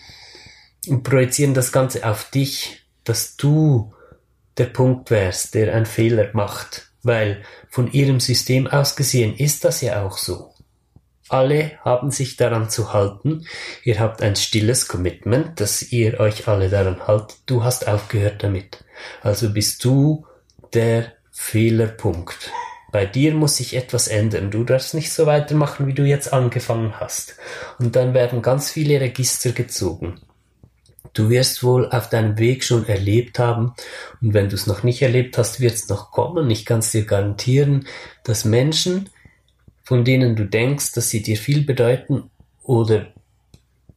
projizieren 1.02 1.52
das 1.52 1.72
Ganze 1.72 2.08
auf 2.08 2.30
dich, 2.30 2.86
dass 3.02 3.36
du 3.36 3.92
der 4.56 4.66
Punkt 4.66 5.10
wärst, 5.10 5.54
der 5.56 5.74
einen 5.74 5.84
Fehler 5.84 6.30
macht, 6.32 6.92
weil 7.02 7.42
von 7.68 7.90
ihrem 7.90 8.20
System 8.20 8.68
aus 8.68 8.94
gesehen 8.94 9.36
ist 9.36 9.64
das 9.64 9.80
ja 9.80 10.06
auch 10.06 10.16
so. 10.16 10.54
Alle 11.28 11.72
haben 11.84 12.12
sich 12.12 12.36
daran 12.36 12.70
zu 12.70 12.92
halten. 12.92 13.48
Ihr 13.82 13.98
habt 13.98 14.22
ein 14.22 14.36
stilles 14.36 14.86
Commitment, 14.86 15.60
dass 15.60 15.90
ihr 15.90 16.20
euch 16.20 16.46
alle 16.46 16.68
daran 16.68 17.08
haltet. 17.08 17.38
Du 17.46 17.64
hast 17.64 17.88
aufgehört 17.88 18.44
damit. 18.44 18.84
Also 19.22 19.52
bist 19.52 19.84
du 19.84 20.24
der 20.72 21.14
Fehlerpunkt. 21.32 22.52
Bei 22.96 23.04
dir 23.04 23.34
muss 23.34 23.58
sich 23.58 23.76
etwas 23.76 24.08
ändern. 24.08 24.50
Du 24.50 24.64
darfst 24.64 24.94
nicht 24.94 25.12
so 25.12 25.26
weitermachen, 25.26 25.86
wie 25.86 25.92
du 25.92 26.02
jetzt 26.04 26.32
angefangen 26.32 26.98
hast. 26.98 27.36
Und 27.78 27.94
dann 27.94 28.14
werden 28.14 28.40
ganz 28.40 28.70
viele 28.70 28.98
Register 29.02 29.52
gezogen. 29.52 30.18
Du 31.12 31.28
wirst 31.28 31.62
wohl 31.62 31.90
auf 31.90 32.08
deinem 32.08 32.38
Weg 32.38 32.64
schon 32.64 32.88
erlebt 32.88 33.38
haben, 33.38 33.74
und 34.22 34.32
wenn 34.32 34.48
du 34.48 34.54
es 34.54 34.66
noch 34.66 34.82
nicht 34.82 35.02
erlebt 35.02 35.36
hast, 35.36 35.60
wird 35.60 35.74
es 35.74 35.90
noch 35.90 36.10
kommen. 36.10 36.48
Ich 36.48 36.64
kann 36.64 36.78
es 36.78 36.90
dir 36.90 37.04
garantieren, 37.04 37.86
dass 38.24 38.46
Menschen, 38.46 39.10
von 39.82 40.02
denen 40.02 40.34
du 40.34 40.46
denkst, 40.46 40.92
dass 40.92 41.10
sie 41.10 41.22
dir 41.22 41.36
viel 41.36 41.66
bedeuten, 41.66 42.30
oder 42.62 43.08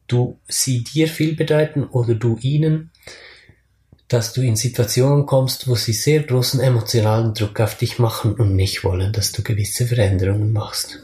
du 0.08 0.38
sie 0.46 0.84
dir 0.84 1.08
viel 1.08 1.36
bedeuten, 1.36 1.84
oder 1.84 2.14
du 2.14 2.36
ihnen, 2.42 2.90
dass 4.10 4.32
du 4.32 4.42
in 4.42 4.56
Situationen 4.56 5.24
kommst, 5.24 5.68
wo 5.68 5.76
sie 5.76 5.92
sehr 5.92 6.24
großen 6.24 6.60
emotionalen 6.60 7.32
Druck 7.32 7.60
auf 7.60 7.76
dich 7.76 8.00
machen 8.00 8.34
und 8.34 8.56
nicht 8.56 8.82
wollen, 8.82 9.12
dass 9.12 9.30
du 9.30 9.42
gewisse 9.42 9.86
Veränderungen 9.86 10.52
machst. 10.52 10.98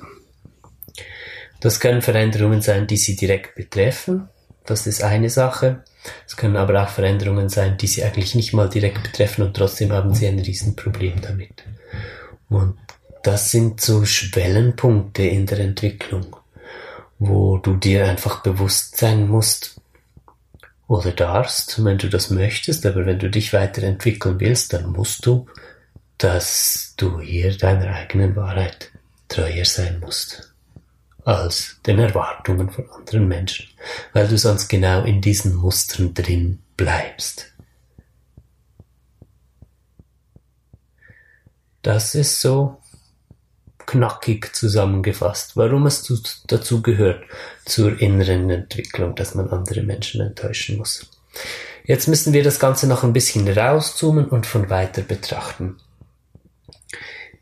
Das 1.60 1.78
können 1.78 2.02
Veränderungen 2.02 2.62
sein, 2.62 2.88
die 2.88 2.96
sie 2.96 3.14
direkt 3.14 3.54
betreffen. 3.54 4.28
Das 4.64 4.88
ist 4.88 5.04
eine 5.04 5.30
Sache. 5.30 5.84
Es 6.26 6.36
können 6.36 6.56
aber 6.56 6.82
auch 6.82 6.88
Veränderungen 6.88 7.48
sein, 7.48 7.78
die 7.78 7.86
sie 7.86 8.02
eigentlich 8.02 8.34
nicht 8.34 8.52
mal 8.52 8.68
direkt 8.68 9.04
betreffen 9.04 9.42
und 9.42 9.56
trotzdem 9.56 9.92
haben 9.92 10.12
sie 10.12 10.26
ein 10.26 10.40
Riesenproblem 10.40 11.20
damit. 11.20 11.62
Und 12.48 12.76
das 13.22 13.52
sind 13.52 13.80
so 13.80 14.04
Schwellenpunkte 14.04 15.22
in 15.22 15.46
der 15.46 15.60
Entwicklung, 15.60 16.36
wo 17.20 17.58
du 17.58 17.75
dir 17.75 18.08
einfach 18.08 18.42
bewusst 18.42 18.96
sein 18.96 19.28
musst, 19.28 19.80
oder 20.88 21.12
darfst, 21.12 21.85
wenn 21.85 21.99
du 21.99 22.09
das 22.09 22.31
möchtest, 22.31 22.87
aber 22.87 23.07
wenn 23.07 23.19
du 23.19 23.28
dich 23.28 23.52
weiterentwickeln 23.52 24.38
willst, 24.40 24.73
dann 24.73 24.87
musst 24.87 25.26
du, 25.26 25.47
dass 26.19 26.95
du 26.97 27.21
hier 27.21 27.57
deiner 27.57 27.95
eigenen 27.95 28.37
Wahrheit 28.37 28.90
treuer 29.28 29.64
sein 29.64 30.00
musst 30.00 30.52
als 31.25 31.81
den 31.85 31.99
Erwartungen 31.99 32.71
von 32.71 32.88
anderen 32.90 33.26
Menschen, 33.26 33.66
weil 34.12 34.28
du 34.28 34.38
sonst 34.38 34.69
genau 34.69 35.02
in 35.02 35.21
diesen 35.21 35.57
Mustern 35.57 36.14
drin 36.14 36.61
bleibst. 36.76 37.52
Das 41.83 42.14
ist 42.14 42.40
so 42.40 42.81
knackig 43.87 44.55
zusammengefasst, 44.55 45.57
warum 45.57 45.87
es 45.87 46.43
dazu 46.47 46.83
gehört 46.83 47.25
zur 47.64 48.00
inneren 48.00 48.50
Entwicklung, 48.50 49.14
dass 49.14 49.35
man 49.35 49.49
andere 49.50 49.83
Menschen 49.83 50.21
enttäuschen 50.21 50.78
muss. 50.78 51.07
Jetzt 51.85 52.09
müssen 52.09 52.33
wir 52.33 52.43
das 52.43 52.59
Ganze 52.59 52.88
noch 52.88 53.05
ein 53.05 53.12
bisschen 53.12 53.47
rauszoomen 53.49 54.26
und 54.28 54.47
von 54.47 54.71
weiter 54.71 55.02
betrachten. 55.02 55.76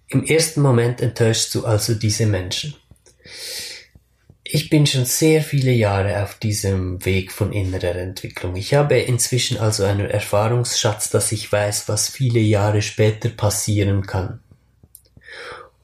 Im 0.08 0.22
ersten 0.24 0.60
Moment 0.60 1.00
enttäuschst 1.00 1.54
du 1.54 1.64
also 1.64 1.94
diese 1.94 2.26
Menschen. 2.26 2.74
Ich 4.44 4.68
bin 4.68 4.86
schon 4.86 5.06
sehr 5.06 5.42
viele 5.42 5.72
Jahre 5.72 6.22
auf 6.22 6.34
diesem 6.38 7.04
Weg 7.06 7.32
von 7.32 7.52
innerer 7.52 7.96
Entwicklung. 7.96 8.54
Ich 8.54 8.74
habe 8.74 8.98
inzwischen 8.98 9.58
also 9.58 9.84
einen 9.84 10.10
Erfahrungsschatz, 10.10 11.08
dass 11.08 11.32
ich 11.32 11.50
weiß, 11.50 11.88
was 11.88 12.10
viele 12.10 12.40
Jahre 12.40 12.82
später 12.82 13.30
passieren 13.30 14.06
kann. 14.06 14.43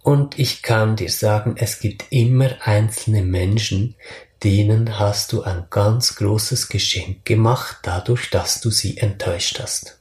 Und 0.03 0.39
ich 0.39 0.63
kann 0.63 0.97
dir 0.97 1.11
sagen, 1.11 1.57
es 1.59 1.81
gibt 1.81 2.07
immer 2.11 2.51
einzelne 2.63 3.23
Menschen, 3.23 3.97
denen 4.43 4.99
hast 4.99 5.33
du 5.33 5.43
ein 5.43 5.67
ganz 5.69 6.17
großes 6.17 6.69
Geschenk 6.71 7.25
gemacht, 7.27 7.79
dadurch, 7.83 8.31
dass 8.31 8.61
du 8.61 8.71
sie 8.71 8.97
enttäuscht 8.97 9.61
hast. 9.61 9.99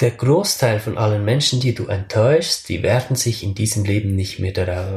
Der 0.00 0.10
Großteil 0.10 0.80
von 0.80 0.98
allen 0.98 1.24
Menschen, 1.24 1.60
die 1.60 1.74
du 1.74 1.86
enttäuschst, 1.86 2.68
die 2.68 2.82
werden 2.82 3.16
sich 3.16 3.42
in 3.42 3.54
diesem 3.54 3.84
Leben 3.84 4.16
nicht 4.16 4.40
mehr 4.40 4.52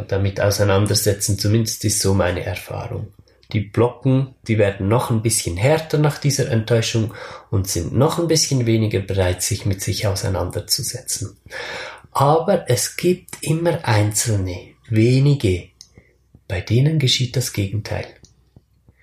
damit 0.08 0.42
auseinandersetzen, 0.42 1.38
zumindest 1.38 1.86
ist 1.86 2.02
so 2.02 2.14
meine 2.14 2.44
Erfahrung. 2.44 3.14
die 3.54 3.60
blocken, 3.62 4.36
die 4.48 4.58
werden 4.58 4.88
noch 4.88 5.12
ein 5.12 5.22
bisschen 5.22 5.56
härter 5.58 5.98
nach 5.98 6.18
dieser 6.18 6.50
Enttäuschung 6.50 7.14
und 7.52 7.68
sind 7.68 7.94
noch 7.94 8.20
ein 8.20 8.28
bisschen 8.28 8.66
weniger 8.66 9.00
bereit, 9.00 9.42
sich 9.42 9.66
mit 9.66 9.82
sich 9.82 10.08
auseinanderzusetzen. 10.08 11.38
Aber 12.18 12.70
es 12.70 12.96
gibt 12.96 13.44
immer 13.44 13.84
einzelne, 13.84 14.70
wenige, 14.88 15.68
bei 16.48 16.62
denen 16.62 16.98
geschieht 16.98 17.36
das 17.36 17.52
Gegenteil. 17.52 18.06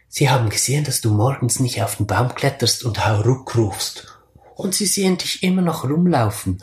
Sie 0.08 0.30
haben 0.30 0.48
gesehen, 0.48 0.84
dass 0.84 1.02
du 1.02 1.12
morgens 1.12 1.60
nicht 1.60 1.82
auf 1.82 1.96
den 1.96 2.06
Baum 2.06 2.34
kletterst 2.34 2.82
und 2.84 3.04
Hauruck 3.04 3.54
rufst. 3.54 4.06
Und 4.54 4.74
sie 4.74 4.86
sehen 4.86 5.18
dich 5.18 5.42
immer 5.42 5.60
noch 5.60 5.84
rumlaufen 5.84 6.62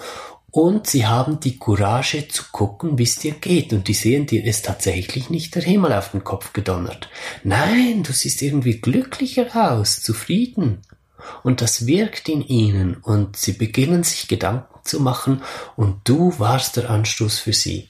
und 0.50 0.88
sie 0.88 1.06
haben 1.06 1.40
die 1.40 1.60
Courage 1.60 2.28
zu 2.30 2.46
gucken, 2.52 2.98
wie 2.98 3.04
es 3.04 3.18
dir 3.18 3.34
geht. 3.34 3.72
Und 3.72 3.88
die 3.88 3.94
sehen, 3.94 4.26
dir 4.26 4.44
ist 4.44 4.66
tatsächlich 4.66 5.30
nicht 5.30 5.54
der 5.54 5.62
Himmel 5.62 5.94
auf 5.94 6.10
den 6.10 6.24
Kopf 6.24 6.54
gedonnert. 6.54 7.10
Nein, 7.44 8.02
du 8.02 8.12
siehst 8.12 8.42
irgendwie 8.42 8.82
glücklicher 8.82 9.46
aus, 9.54 10.02
zufrieden. 10.02 10.82
Und 11.44 11.62
das 11.62 11.86
wirkt 11.86 12.28
in 12.28 12.42
ihnen 12.42 12.96
und 12.96 13.38
sie 13.38 13.54
beginnen 13.54 14.02
sich 14.04 14.28
Gedanken 14.28 14.79
zu 14.90 15.00
machen 15.00 15.42
und 15.76 16.02
du 16.04 16.38
warst 16.40 16.78
der 16.78 16.90
Anstoß 16.90 17.40
für 17.40 17.54
sie, 17.54 17.90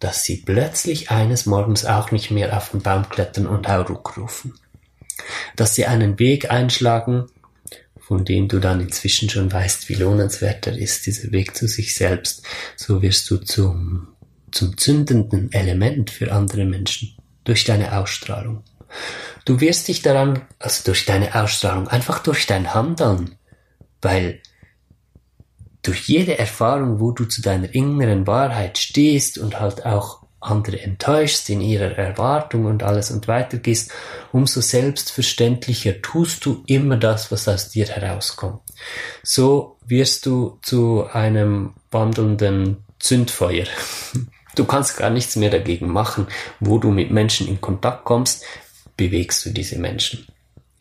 dass 0.00 0.24
sie 0.24 0.38
plötzlich 0.38 1.10
eines 1.10 1.46
Morgens 1.46 1.84
auch 1.84 2.10
nicht 2.10 2.30
mehr 2.30 2.56
auf 2.56 2.70
den 2.70 2.82
Baum 2.82 3.08
klettern 3.08 3.46
und 3.46 3.68
Hauruck 3.68 4.16
rufen. 4.16 4.54
Dass 5.56 5.74
sie 5.74 5.86
einen 5.86 6.18
Weg 6.18 6.50
einschlagen, 6.50 7.26
von 8.00 8.24
dem 8.24 8.48
du 8.48 8.58
dann 8.58 8.80
inzwischen 8.80 9.28
schon 9.28 9.52
weißt, 9.52 9.88
wie 9.88 9.94
lohnenswert 9.94 10.66
er 10.66 10.78
ist, 10.78 11.04
dieser 11.06 11.30
Weg 11.30 11.54
zu 11.54 11.68
sich 11.68 11.94
selbst, 11.94 12.42
so 12.74 13.02
wirst 13.02 13.30
du 13.30 13.36
zum, 13.36 14.08
zum 14.50 14.78
zündenden 14.78 15.52
Element 15.52 16.10
für 16.10 16.32
andere 16.32 16.64
Menschen 16.64 17.16
durch 17.44 17.64
deine 17.64 17.98
Ausstrahlung. 17.98 18.62
Du 19.44 19.60
wirst 19.60 19.88
dich 19.88 20.00
daran, 20.00 20.42
also 20.58 20.84
durch 20.84 21.04
deine 21.04 21.34
Ausstrahlung, 21.34 21.88
einfach 21.88 22.20
durch 22.20 22.46
dein 22.46 22.72
Handeln, 22.72 23.34
weil 24.00 24.40
durch 25.88 26.06
jede 26.06 26.38
Erfahrung, 26.38 27.00
wo 27.00 27.12
du 27.12 27.24
zu 27.24 27.40
deiner 27.40 27.74
inneren 27.74 28.26
Wahrheit 28.26 28.76
stehst 28.76 29.38
und 29.38 29.58
halt 29.58 29.86
auch 29.86 30.22
andere 30.38 30.80
enttäuschst 30.80 31.48
in 31.48 31.62
ihrer 31.62 31.96
Erwartung 31.96 32.66
und 32.66 32.82
alles 32.82 33.10
und 33.10 33.26
weitergehst, 33.26 33.90
umso 34.30 34.60
selbstverständlicher 34.60 36.02
tust 36.02 36.44
du 36.44 36.62
immer 36.66 36.98
das, 36.98 37.32
was 37.32 37.48
aus 37.48 37.70
dir 37.70 37.86
herauskommt. 37.86 38.60
So 39.22 39.78
wirst 39.86 40.26
du 40.26 40.58
zu 40.62 41.06
einem 41.10 41.72
wandelnden 41.90 42.84
Zündfeuer. 42.98 43.66
Du 44.54 44.64
kannst 44.64 44.96
gar 44.96 45.10
nichts 45.10 45.36
mehr 45.36 45.50
dagegen 45.50 45.86
machen. 45.86 46.26
Wo 46.58 46.78
du 46.78 46.90
mit 46.90 47.12
Menschen 47.12 47.46
in 47.46 47.60
Kontakt 47.60 48.04
kommst, 48.04 48.44
bewegst 48.96 49.46
du 49.46 49.50
diese 49.50 49.78
Menschen. 49.78 50.26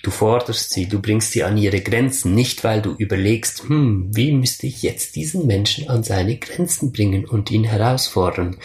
Du 0.07 0.11
forderst 0.11 0.71
sie, 0.71 0.87
du 0.87 1.01
bringst 1.01 1.33
sie 1.33 1.43
an 1.43 1.57
ihre 1.57 1.81
Grenzen, 1.81 2.33
nicht 2.33 2.63
weil 2.63 2.81
du 2.81 2.93
überlegst, 2.97 3.67
hm, 3.67 4.07
wie 4.15 4.31
müsste 4.31 4.65
ich 4.65 4.81
jetzt 4.81 5.17
diesen 5.17 5.47
Menschen 5.47 5.89
an 5.89 6.01
seine 6.01 6.37
Grenzen 6.37 6.93
bringen 6.93 7.25
und 7.25 7.51
ihn 7.51 7.65
herausfordern, 7.65 8.55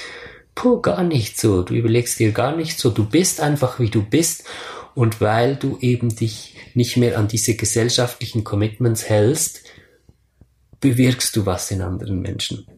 Puh, 0.54 0.80
gar 0.80 1.02
nicht 1.02 1.40
so. 1.40 1.64
Du 1.64 1.75
überlegst 1.75 2.20
dir 2.20 2.30
gar 2.30 2.54
nicht 2.54 2.78
so. 2.78 2.90
Du 2.90 3.04
bist 3.04 3.40
einfach 3.40 3.80
wie 3.80 3.90
du 3.90 4.04
bist. 4.04 4.44
Und 4.94 5.20
weil 5.20 5.56
du 5.56 5.78
eben 5.80 6.14
dich 6.14 6.54
nicht 6.75 6.96
mehr 6.96 7.18
an 7.18 7.26
diese 7.26 7.56
gesellschaftlichen 7.56 8.44
Commitments 8.44 9.08
hältst, 9.08 9.64
bewirkst 10.78 11.34
du 11.34 11.44
was 11.44 11.72
in 11.72 11.82
anderen 11.82 12.20
Menschen. 12.20 12.68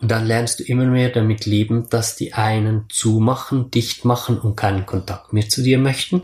Und 0.00 0.10
dann 0.10 0.24
lernst 0.24 0.60
du 0.60 0.64
immer 0.64 0.86
mehr 0.86 1.10
damit 1.10 1.44
leben, 1.44 1.90
dass 1.90 2.16
die 2.16 2.32
einen 2.32 2.86
zumachen, 2.88 3.70
dicht 3.70 4.06
machen 4.06 4.38
und 4.38 4.56
keinen 4.56 4.86
Kontakt 4.86 5.34
mehr 5.34 5.50
zu 5.50 5.62
dir 5.62 5.76
möchten 5.76 6.22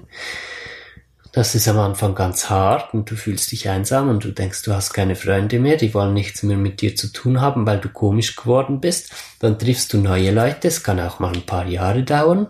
das 1.37 1.55
ist 1.55 1.69
am 1.69 1.79
Anfang 1.79 2.15
ganz 2.15 2.49
hart 2.49 2.95
und 2.95 3.11
du 3.11 3.15
fühlst 3.15 3.53
dich 3.53 3.69
einsam 3.69 4.09
und 4.09 4.25
du 4.25 4.31
denkst, 4.31 4.63
du 4.63 4.73
hast 4.73 4.95
keine 4.95 5.17
Freunde 5.17 5.59
mehr, 5.59 5.77
die 5.77 5.93
wollen 5.93 6.15
nichts 6.15 6.43
mehr 6.43 6.57
mit 6.57 6.81
dir 6.81 6.97
zu 6.97 7.13
tun 7.13 7.43
haben, 7.43 7.67
weil 7.67 7.79
du 7.79 7.91
komisch 7.91 8.37
geworden 8.37 8.81
bist. 8.81 9.13
Dann 9.39 9.59
triffst 9.59 9.93
du 9.93 9.99
neue 9.99 10.31
Leute, 10.31 10.69
es 10.69 10.83
kann 10.83 10.99
auch 10.99 11.19
mal 11.19 11.35
ein 11.35 11.45
paar 11.45 11.67
Jahre 11.67 12.05
dauern, 12.05 12.47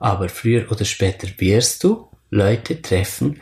aber 0.00 0.28
früher 0.28 0.68
oder 0.72 0.84
später 0.84 1.28
wirst 1.38 1.84
du 1.84 2.08
Leute 2.28 2.82
treffen, 2.82 3.40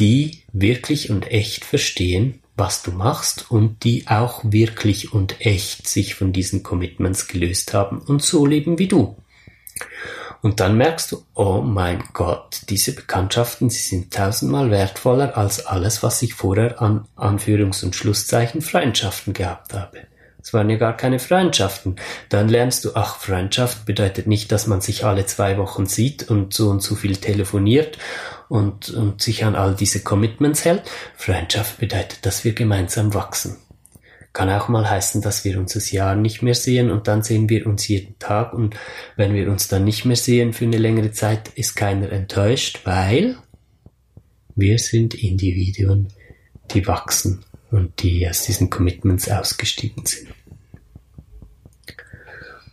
die 0.00 0.42
wirklich 0.52 1.10
und 1.10 1.30
echt 1.30 1.64
verstehen, 1.64 2.40
was 2.56 2.82
du 2.82 2.90
machst 2.90 3.52
und 3.52 3.84
die 3.84 4.08
auch 4.08 4.42
wirklich 4.42 5.12
und 5.12 5.46
echt 5.46 5.86
sich 5.86 6.16
von 6.16 6.32
diesen 6.32 6.64
Commitments 6.64 7.28
gelöst 7.28 7.72
haben 7.72 8.00
und 8.00 8.20
so 8.20 8.46
leben 8.46 8.80
wie 8.80 8.88
du. 8.88 9.16
Und 10.40 10.60
dann 10.60 10.76
merkst 10.76 11.12
du, 11.12 11.24
oh 11.34 11.62
mein 11.62 12.04
Gott, 12.12 12.62
diese 12.68 12.94
Bekanntschaften, 12.94 13.70
sie 13.70 13.80
sind 13.80 14.12
tausendmal 14.12 14.70
wertvoller 14.70 15.36
als 15.36 15.66
alles, 15.66 16.02
was 16.02 16.22
ich 16.22 16.34
vorher 16.34 16.80
an 16.80 17.06
Anführungs- 17.16 17.84
und 17.84 17.96
Schlusszeichen 17.96 18.62
Freundschaften 18.62 19.32
gehabt 19.32 19.74
habe. 19.74 19.98
Es 20.40 20.54
waren 20.54 20.70
ja 20.70 20.76
gar 20.76 20.96
keine 20.96 21.18
Freundschaften. 21.18 21.96
Dann 22.28 22.48
lernst 22.48 22.84
du, 22.84 22.92
ach, 22.94 23.18
Freundschaft 23.18 23.84
bedeutet 23.84 24.26
nicht, 24.26 24.52
dass 24.52 24.66
man 24.66 24.80
sich 24.80 25.04
alle 25.04 25.26
zwei 25.26 25.58
Wochen 25.58 25.86
sieht 25.86 26.30
und 26.30 26.54
so 26.54 26.70
und 26.70 26.82
so 26.82 26.94
viel 26.94 27.16
telefoniert 27.16 27.98
und, 28.48 28.88
und 28.90 29.20
sich 29.20 29.44
an 29.44 29.56
all 29.56 29.74
diese 29.74 30.02
Commitments 30.02 30.64
hält. 30.64 30.82
Freundschaft 31.16 31.78
bedeutet, 31.78 32.24
dass 32.24 32.44
wir 32.44 32.54
gemeinsam 32.54 33.12
wachsen. 33.12 33.56
Kann 34.32 34.50
auch 34.50 34.68
mal 34.68 34.88
heißen, 34.88 35.22
dass 35.22 35.44
wir 35.44 35.58
uns 35.58 35.72
das 35.72 35.90
Jahr 35.90 36.14
nicht 36.14 36.42
mehr 36.42 36.54
sehen 36.54 36.90
und 36.90 37.08
dann 37.08 37.22
sehen 37.22 37.48
wir 37.48 37.66
uns 37.66 37.88
jeden 37.88 38.18
Tag 38.18 38.52
und 38.52 38.76
wenn 39.16 39.34
wir 39.34 39.50
uns 39.50 39.68
dann 39.68 39.84
nicht 39.84 40.04
mehr 40.04 40.16
sehen 40.16 40.52
für 40.52 40.64
eine 40.64 40.78
längere 40.78 41.12
Zeit, 41.12 41.48
ist 41.54 41.74
keiner 41.74 42.12
enttäuscht, 42.12 42.82
weil 42.84 43.36
wir 44.54 44.78
sind 44.78 45.14
Individuen, 45.14 46.08
die 46.70 46.86
wachsen 46.86 47.44
und 47.70 48.02
die 48.02 48.28
aus 48.28 48.42
diesen 48.42 48.70
Commitments 48.70 49.30
ausgestiegen 49.30 50.04
sind. 50.04 50.28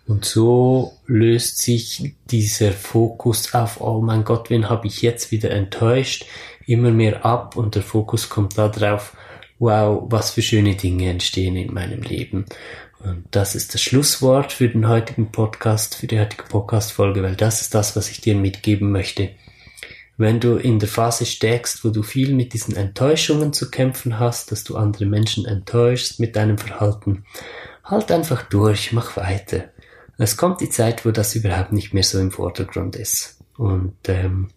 Und 0.07 0.23
so 0.23 0.93
löst 1.07 1.59
sich 1.59 2.15
dieser 2.29 2.71
Fokus 2.71 3.53
auf, 3.55 3.81
oh 3.81 4.01
mein 4.01 4.23
Gott, 4.23 4.49
wen 4.49 4.69
habe 4.69 4.87
ich 4.87 5.01
jetzt 5.01 5.31
wieder 5.31 5.49
enttäuscht, 5.49 6.25
immer 6.67 6.91
mehr 6.91 7.25
ab 7.25 7.55
und 7.55 7.75
der 7.75 7.81
Fokus 7.81 8.29
kommt 8.29 8.57
darauf, 8.57 9.15
wow, 9.59 10.03
was 10.07 10.31
für 10.31 10.41
schöne 10.41 10.75
Dinge 10.75 11.09
entstehen 11.09 11.55
in 11.55 11.73
meinem 11.73 12.01
Leben. 12.01 12.45
Und 12.99 13.25
das 13.31 13.55
ist 13.55 13.73
das 13.73 13.81
Schlusswort 13.81 14.51
für 14.51 14.67
den 14.67 14.87
heutigen 14.87 15.31
Podcast, 15.31 15.95
für 15.95 16.07
die 16.07 16.19
heutige 16.19 16.43
Podcast-Folge, 16.43 17.21
weil 17.23 17.35
das 17.35 17.61
ist 17.61 17.75
das, 17.75 17.95
was 17.95 18.09
ich 18.09 18.21
dir 18.21 18.35
mitgeben 18.35 18.91
möchte. 18.91 19.31
Wenn 20.17 20.39
du 20.39 20.55
in 20.55 20.79
der 20.79 20.87
Phase 20.87 21.25
steckst, 21.25 21.83
wo 21.83 21.89
du 21.89 22.01
viel 22.01 22.33
mit 22.33 22.53
diesen 22.53 22.75
Enttäuschungen 22.75 23.51
zu 23.51 23.69
kämpfen 23.69 24.17
hast, 24.17 24.51
dass 24.51 24.63
du 24.63 24.77
andere 24.77 25.05
Menschen 25.05 25.45
enttäuschst 25.45 26.19
mit 26.19 26.35
deinem 26.35 26.57
Verhalten, 26.57 27.25
halt 27.83 28.11
einfach 28.11 28.43
durch, 28.43 28.93
mach 28.93 29.17
weiter. 29.17 29.65
Es 30.17 30.37
kommt 30.37 30.61
die 30.61 30.69
Zeit, 30.69 31.05
wo 31.05 31.11
das 31.11 31.35
überhaupt 31.35 31.73
nicht 31.73 31.93
mehr 31.93 32.03
so 32.03 32.19
im 32.19 32.31
Vordergrund 32.31 32.95
ist. 32.95 33.39
Und 33.57 33.95
ähm, 34.07 34.49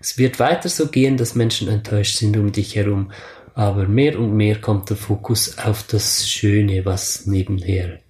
es 0.00 0.18
wird 0.18 0.38
weiter 0.38 0.68
so 0.68 0.88
gehen, 0.88 1.16
dass 1.16 1.34
Menschen 1.34 1.68
enttäuscht 1.68 2.16
sind 2.16 2.36
um 2.36 2.52
dich 2.52 2.76
herum, 2.76 3.10
aber 3.56 3.88
mehr 3.88 4.18
und 4.18 4.36
mehr 4.36 4.60
kommt 4.60 4.90
der 4.90 4.98
Fokus 4.98 5.56
auf 5.56 5.82
das 5.84 6.28
Schöne, 6.28 6.84
was 6.84 7.24
nebenher 7.24 8.00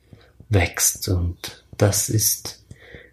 wächst. 0.49 1.09
Und 1.09 1.65
das 1.79 2.09
ist 2.09 2.65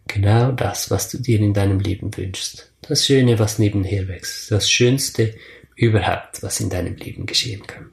genau 0.07 0.51
das, 0.51 0.89
was 0.89 1.09
du 1.09 1.19
dir 1.19 1.39
in 1.39 1.53
deinem 1.53 1.79
Leben 1.79 2.17
wünschst. 2.17 2.71
Das 2.81 3.05
Schöne, 3.05 3.37
was 3.37 3.59
nebenher 3.59 4.07
wächst. 4.07 4.49
Das 4.49 4.67
Schönste 4.67 5.35
überhaupt, 5.75 6.41
was 6.41 6.59
in 6.59 6.71
deinem 6.71 6.95
Leben 6.95 7.27
geschehen 7.27 7.67
kann. 7.67 7.91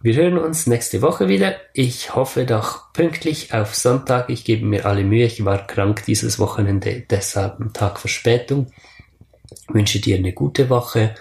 Wir 0.00 0.14
hören 0.14 0.38
uns 0.38 0.68
nächste 0.68 1.02
Woche 1.02 1.26
wieder. 1.26 1.56
Ich 1.72 2.14
hoffe 2.14 2.46
doch 2.46 2.92
pünktlich 2.92 3.52
auf 3.52 3.74
Sonntag. 3.74 4.30
Ich 4.30 4.44
gebe 4.44 4.64
mir 4.64 4.86
alle 4.86 5.02
Mühe. 5.02 5.26
Ich 5.26 5.44
war 5.44 5.66
krank 5.66 6.04
dieses 6.06 6.38
Wochenende, 6.38 7.02
deshalb 7.10 7.58
einen 7.58 7.72
Tag 7.72 7.98
Verspätung. 7.98 8.70
Ich 9.50 9.74
wünsche 9.74 9.98
dir 9.98 10.18
eine 10.18 10.32
gute 10.32 10.70
Woche 10.70 11.16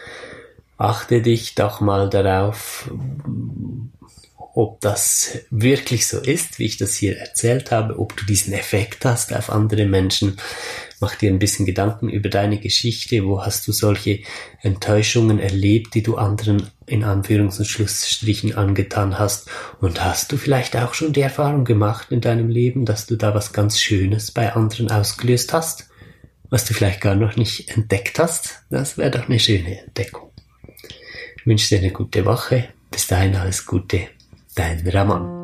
achte 0.78 1.22
dich 1.22 1.56
doch 1.56 1.82
mal 1.82 2.10
darauf, 2.10 2.90
ob 4.56 4.82
das 4.82 5.40
wirklich 5.50 6.06
so 6.06 6.20
ist, 6.20 6.60
wie 6.60 6.66
ich 6.66 6.78
das 6.78 6.96
hier 6.96 7.18
erzählt 7.18 7.72
habe, 7.72 7.98
ob 7.98 8.16
du 8.16 8.24
diesen 8.26 8.54
Effekt 8.54 9.04
hast 9.04 9.34
auf 9.34 9.50
andere 9.50 9.86
Menschen. 9.86 10.38
Mach 11.00 11.16
dir 11.16 11.32
ein 11.32 11.40
bisschen 11.40 11.66
Gedanken 11.66 12.08
über 12.08 12.30
deine 12.30 12.60
Geschichte. 12.60 13.26
Wo 13.26 13.44
hast 13.44 13.68
du 13.68 13.72
solche 13.72 14.20
Enttäuschungen 14.62 15.40
erlebt, 15.40 15.96
die 15.96 16.04
du 16.04 16.18
anderen 16.18 16.70
in 16.86 17.04
Anführungs- 17.04 17.58
und 17.58 17.66
Schlussstrichen 17.66 18.56
angetan 18.56 19.18
hast? 19.18 19.50
Und 19.82 20.04
hast 20.04 20.32
du 20.32 20.38
vielleicht 20.38 20.78
auch 20.78 20.94
schon 20.94 21.14
die 21.14 21.22
Erfahrung 21.22 21.66
gemacht 21.66 22.12
in 22.12 22.22
deinem 22.22 22.50
Leben, 22.50 22.86
dass 22.86 23.08
du 23.08 23.16
da 23.16 23.34
was 23.34 23.54
ganz 23.54 23.80
Schönes 23.80 24.32
bei 24.32 24.54
anderen 24.54 24.92
ausgelöst 24.92 25.52
hast? 25.52 25.90
Was 26.52 26.66
du 26.66 26.76
vielleicht 26.76 27.02
gar 27.02 27.16
noch 27.16 27.36
nicht 27.36 27.70
entdeckt 27.70 28.20
hast? 28.20 28.62
Das 28.70 29.00
wäre 29.00 29.10
doch 29.10 29.28
eine 29.28 29.40
schöne 29.40 29.82
Entdeckung. 29.84 30.33
Ich 31.44 31.48
wünsche 31.48 31.76
dir 31.76 31.80
eine 31.80 31.92
gute 31.92 32.24
Woche. 32.24 32.70
Bis 32.90 33.06
dahin 33.06 33.36
alles 33.36 33.66
Gute. 33.66 34.08
Dein 34.56 34.88
Ramon. 34.88 35.43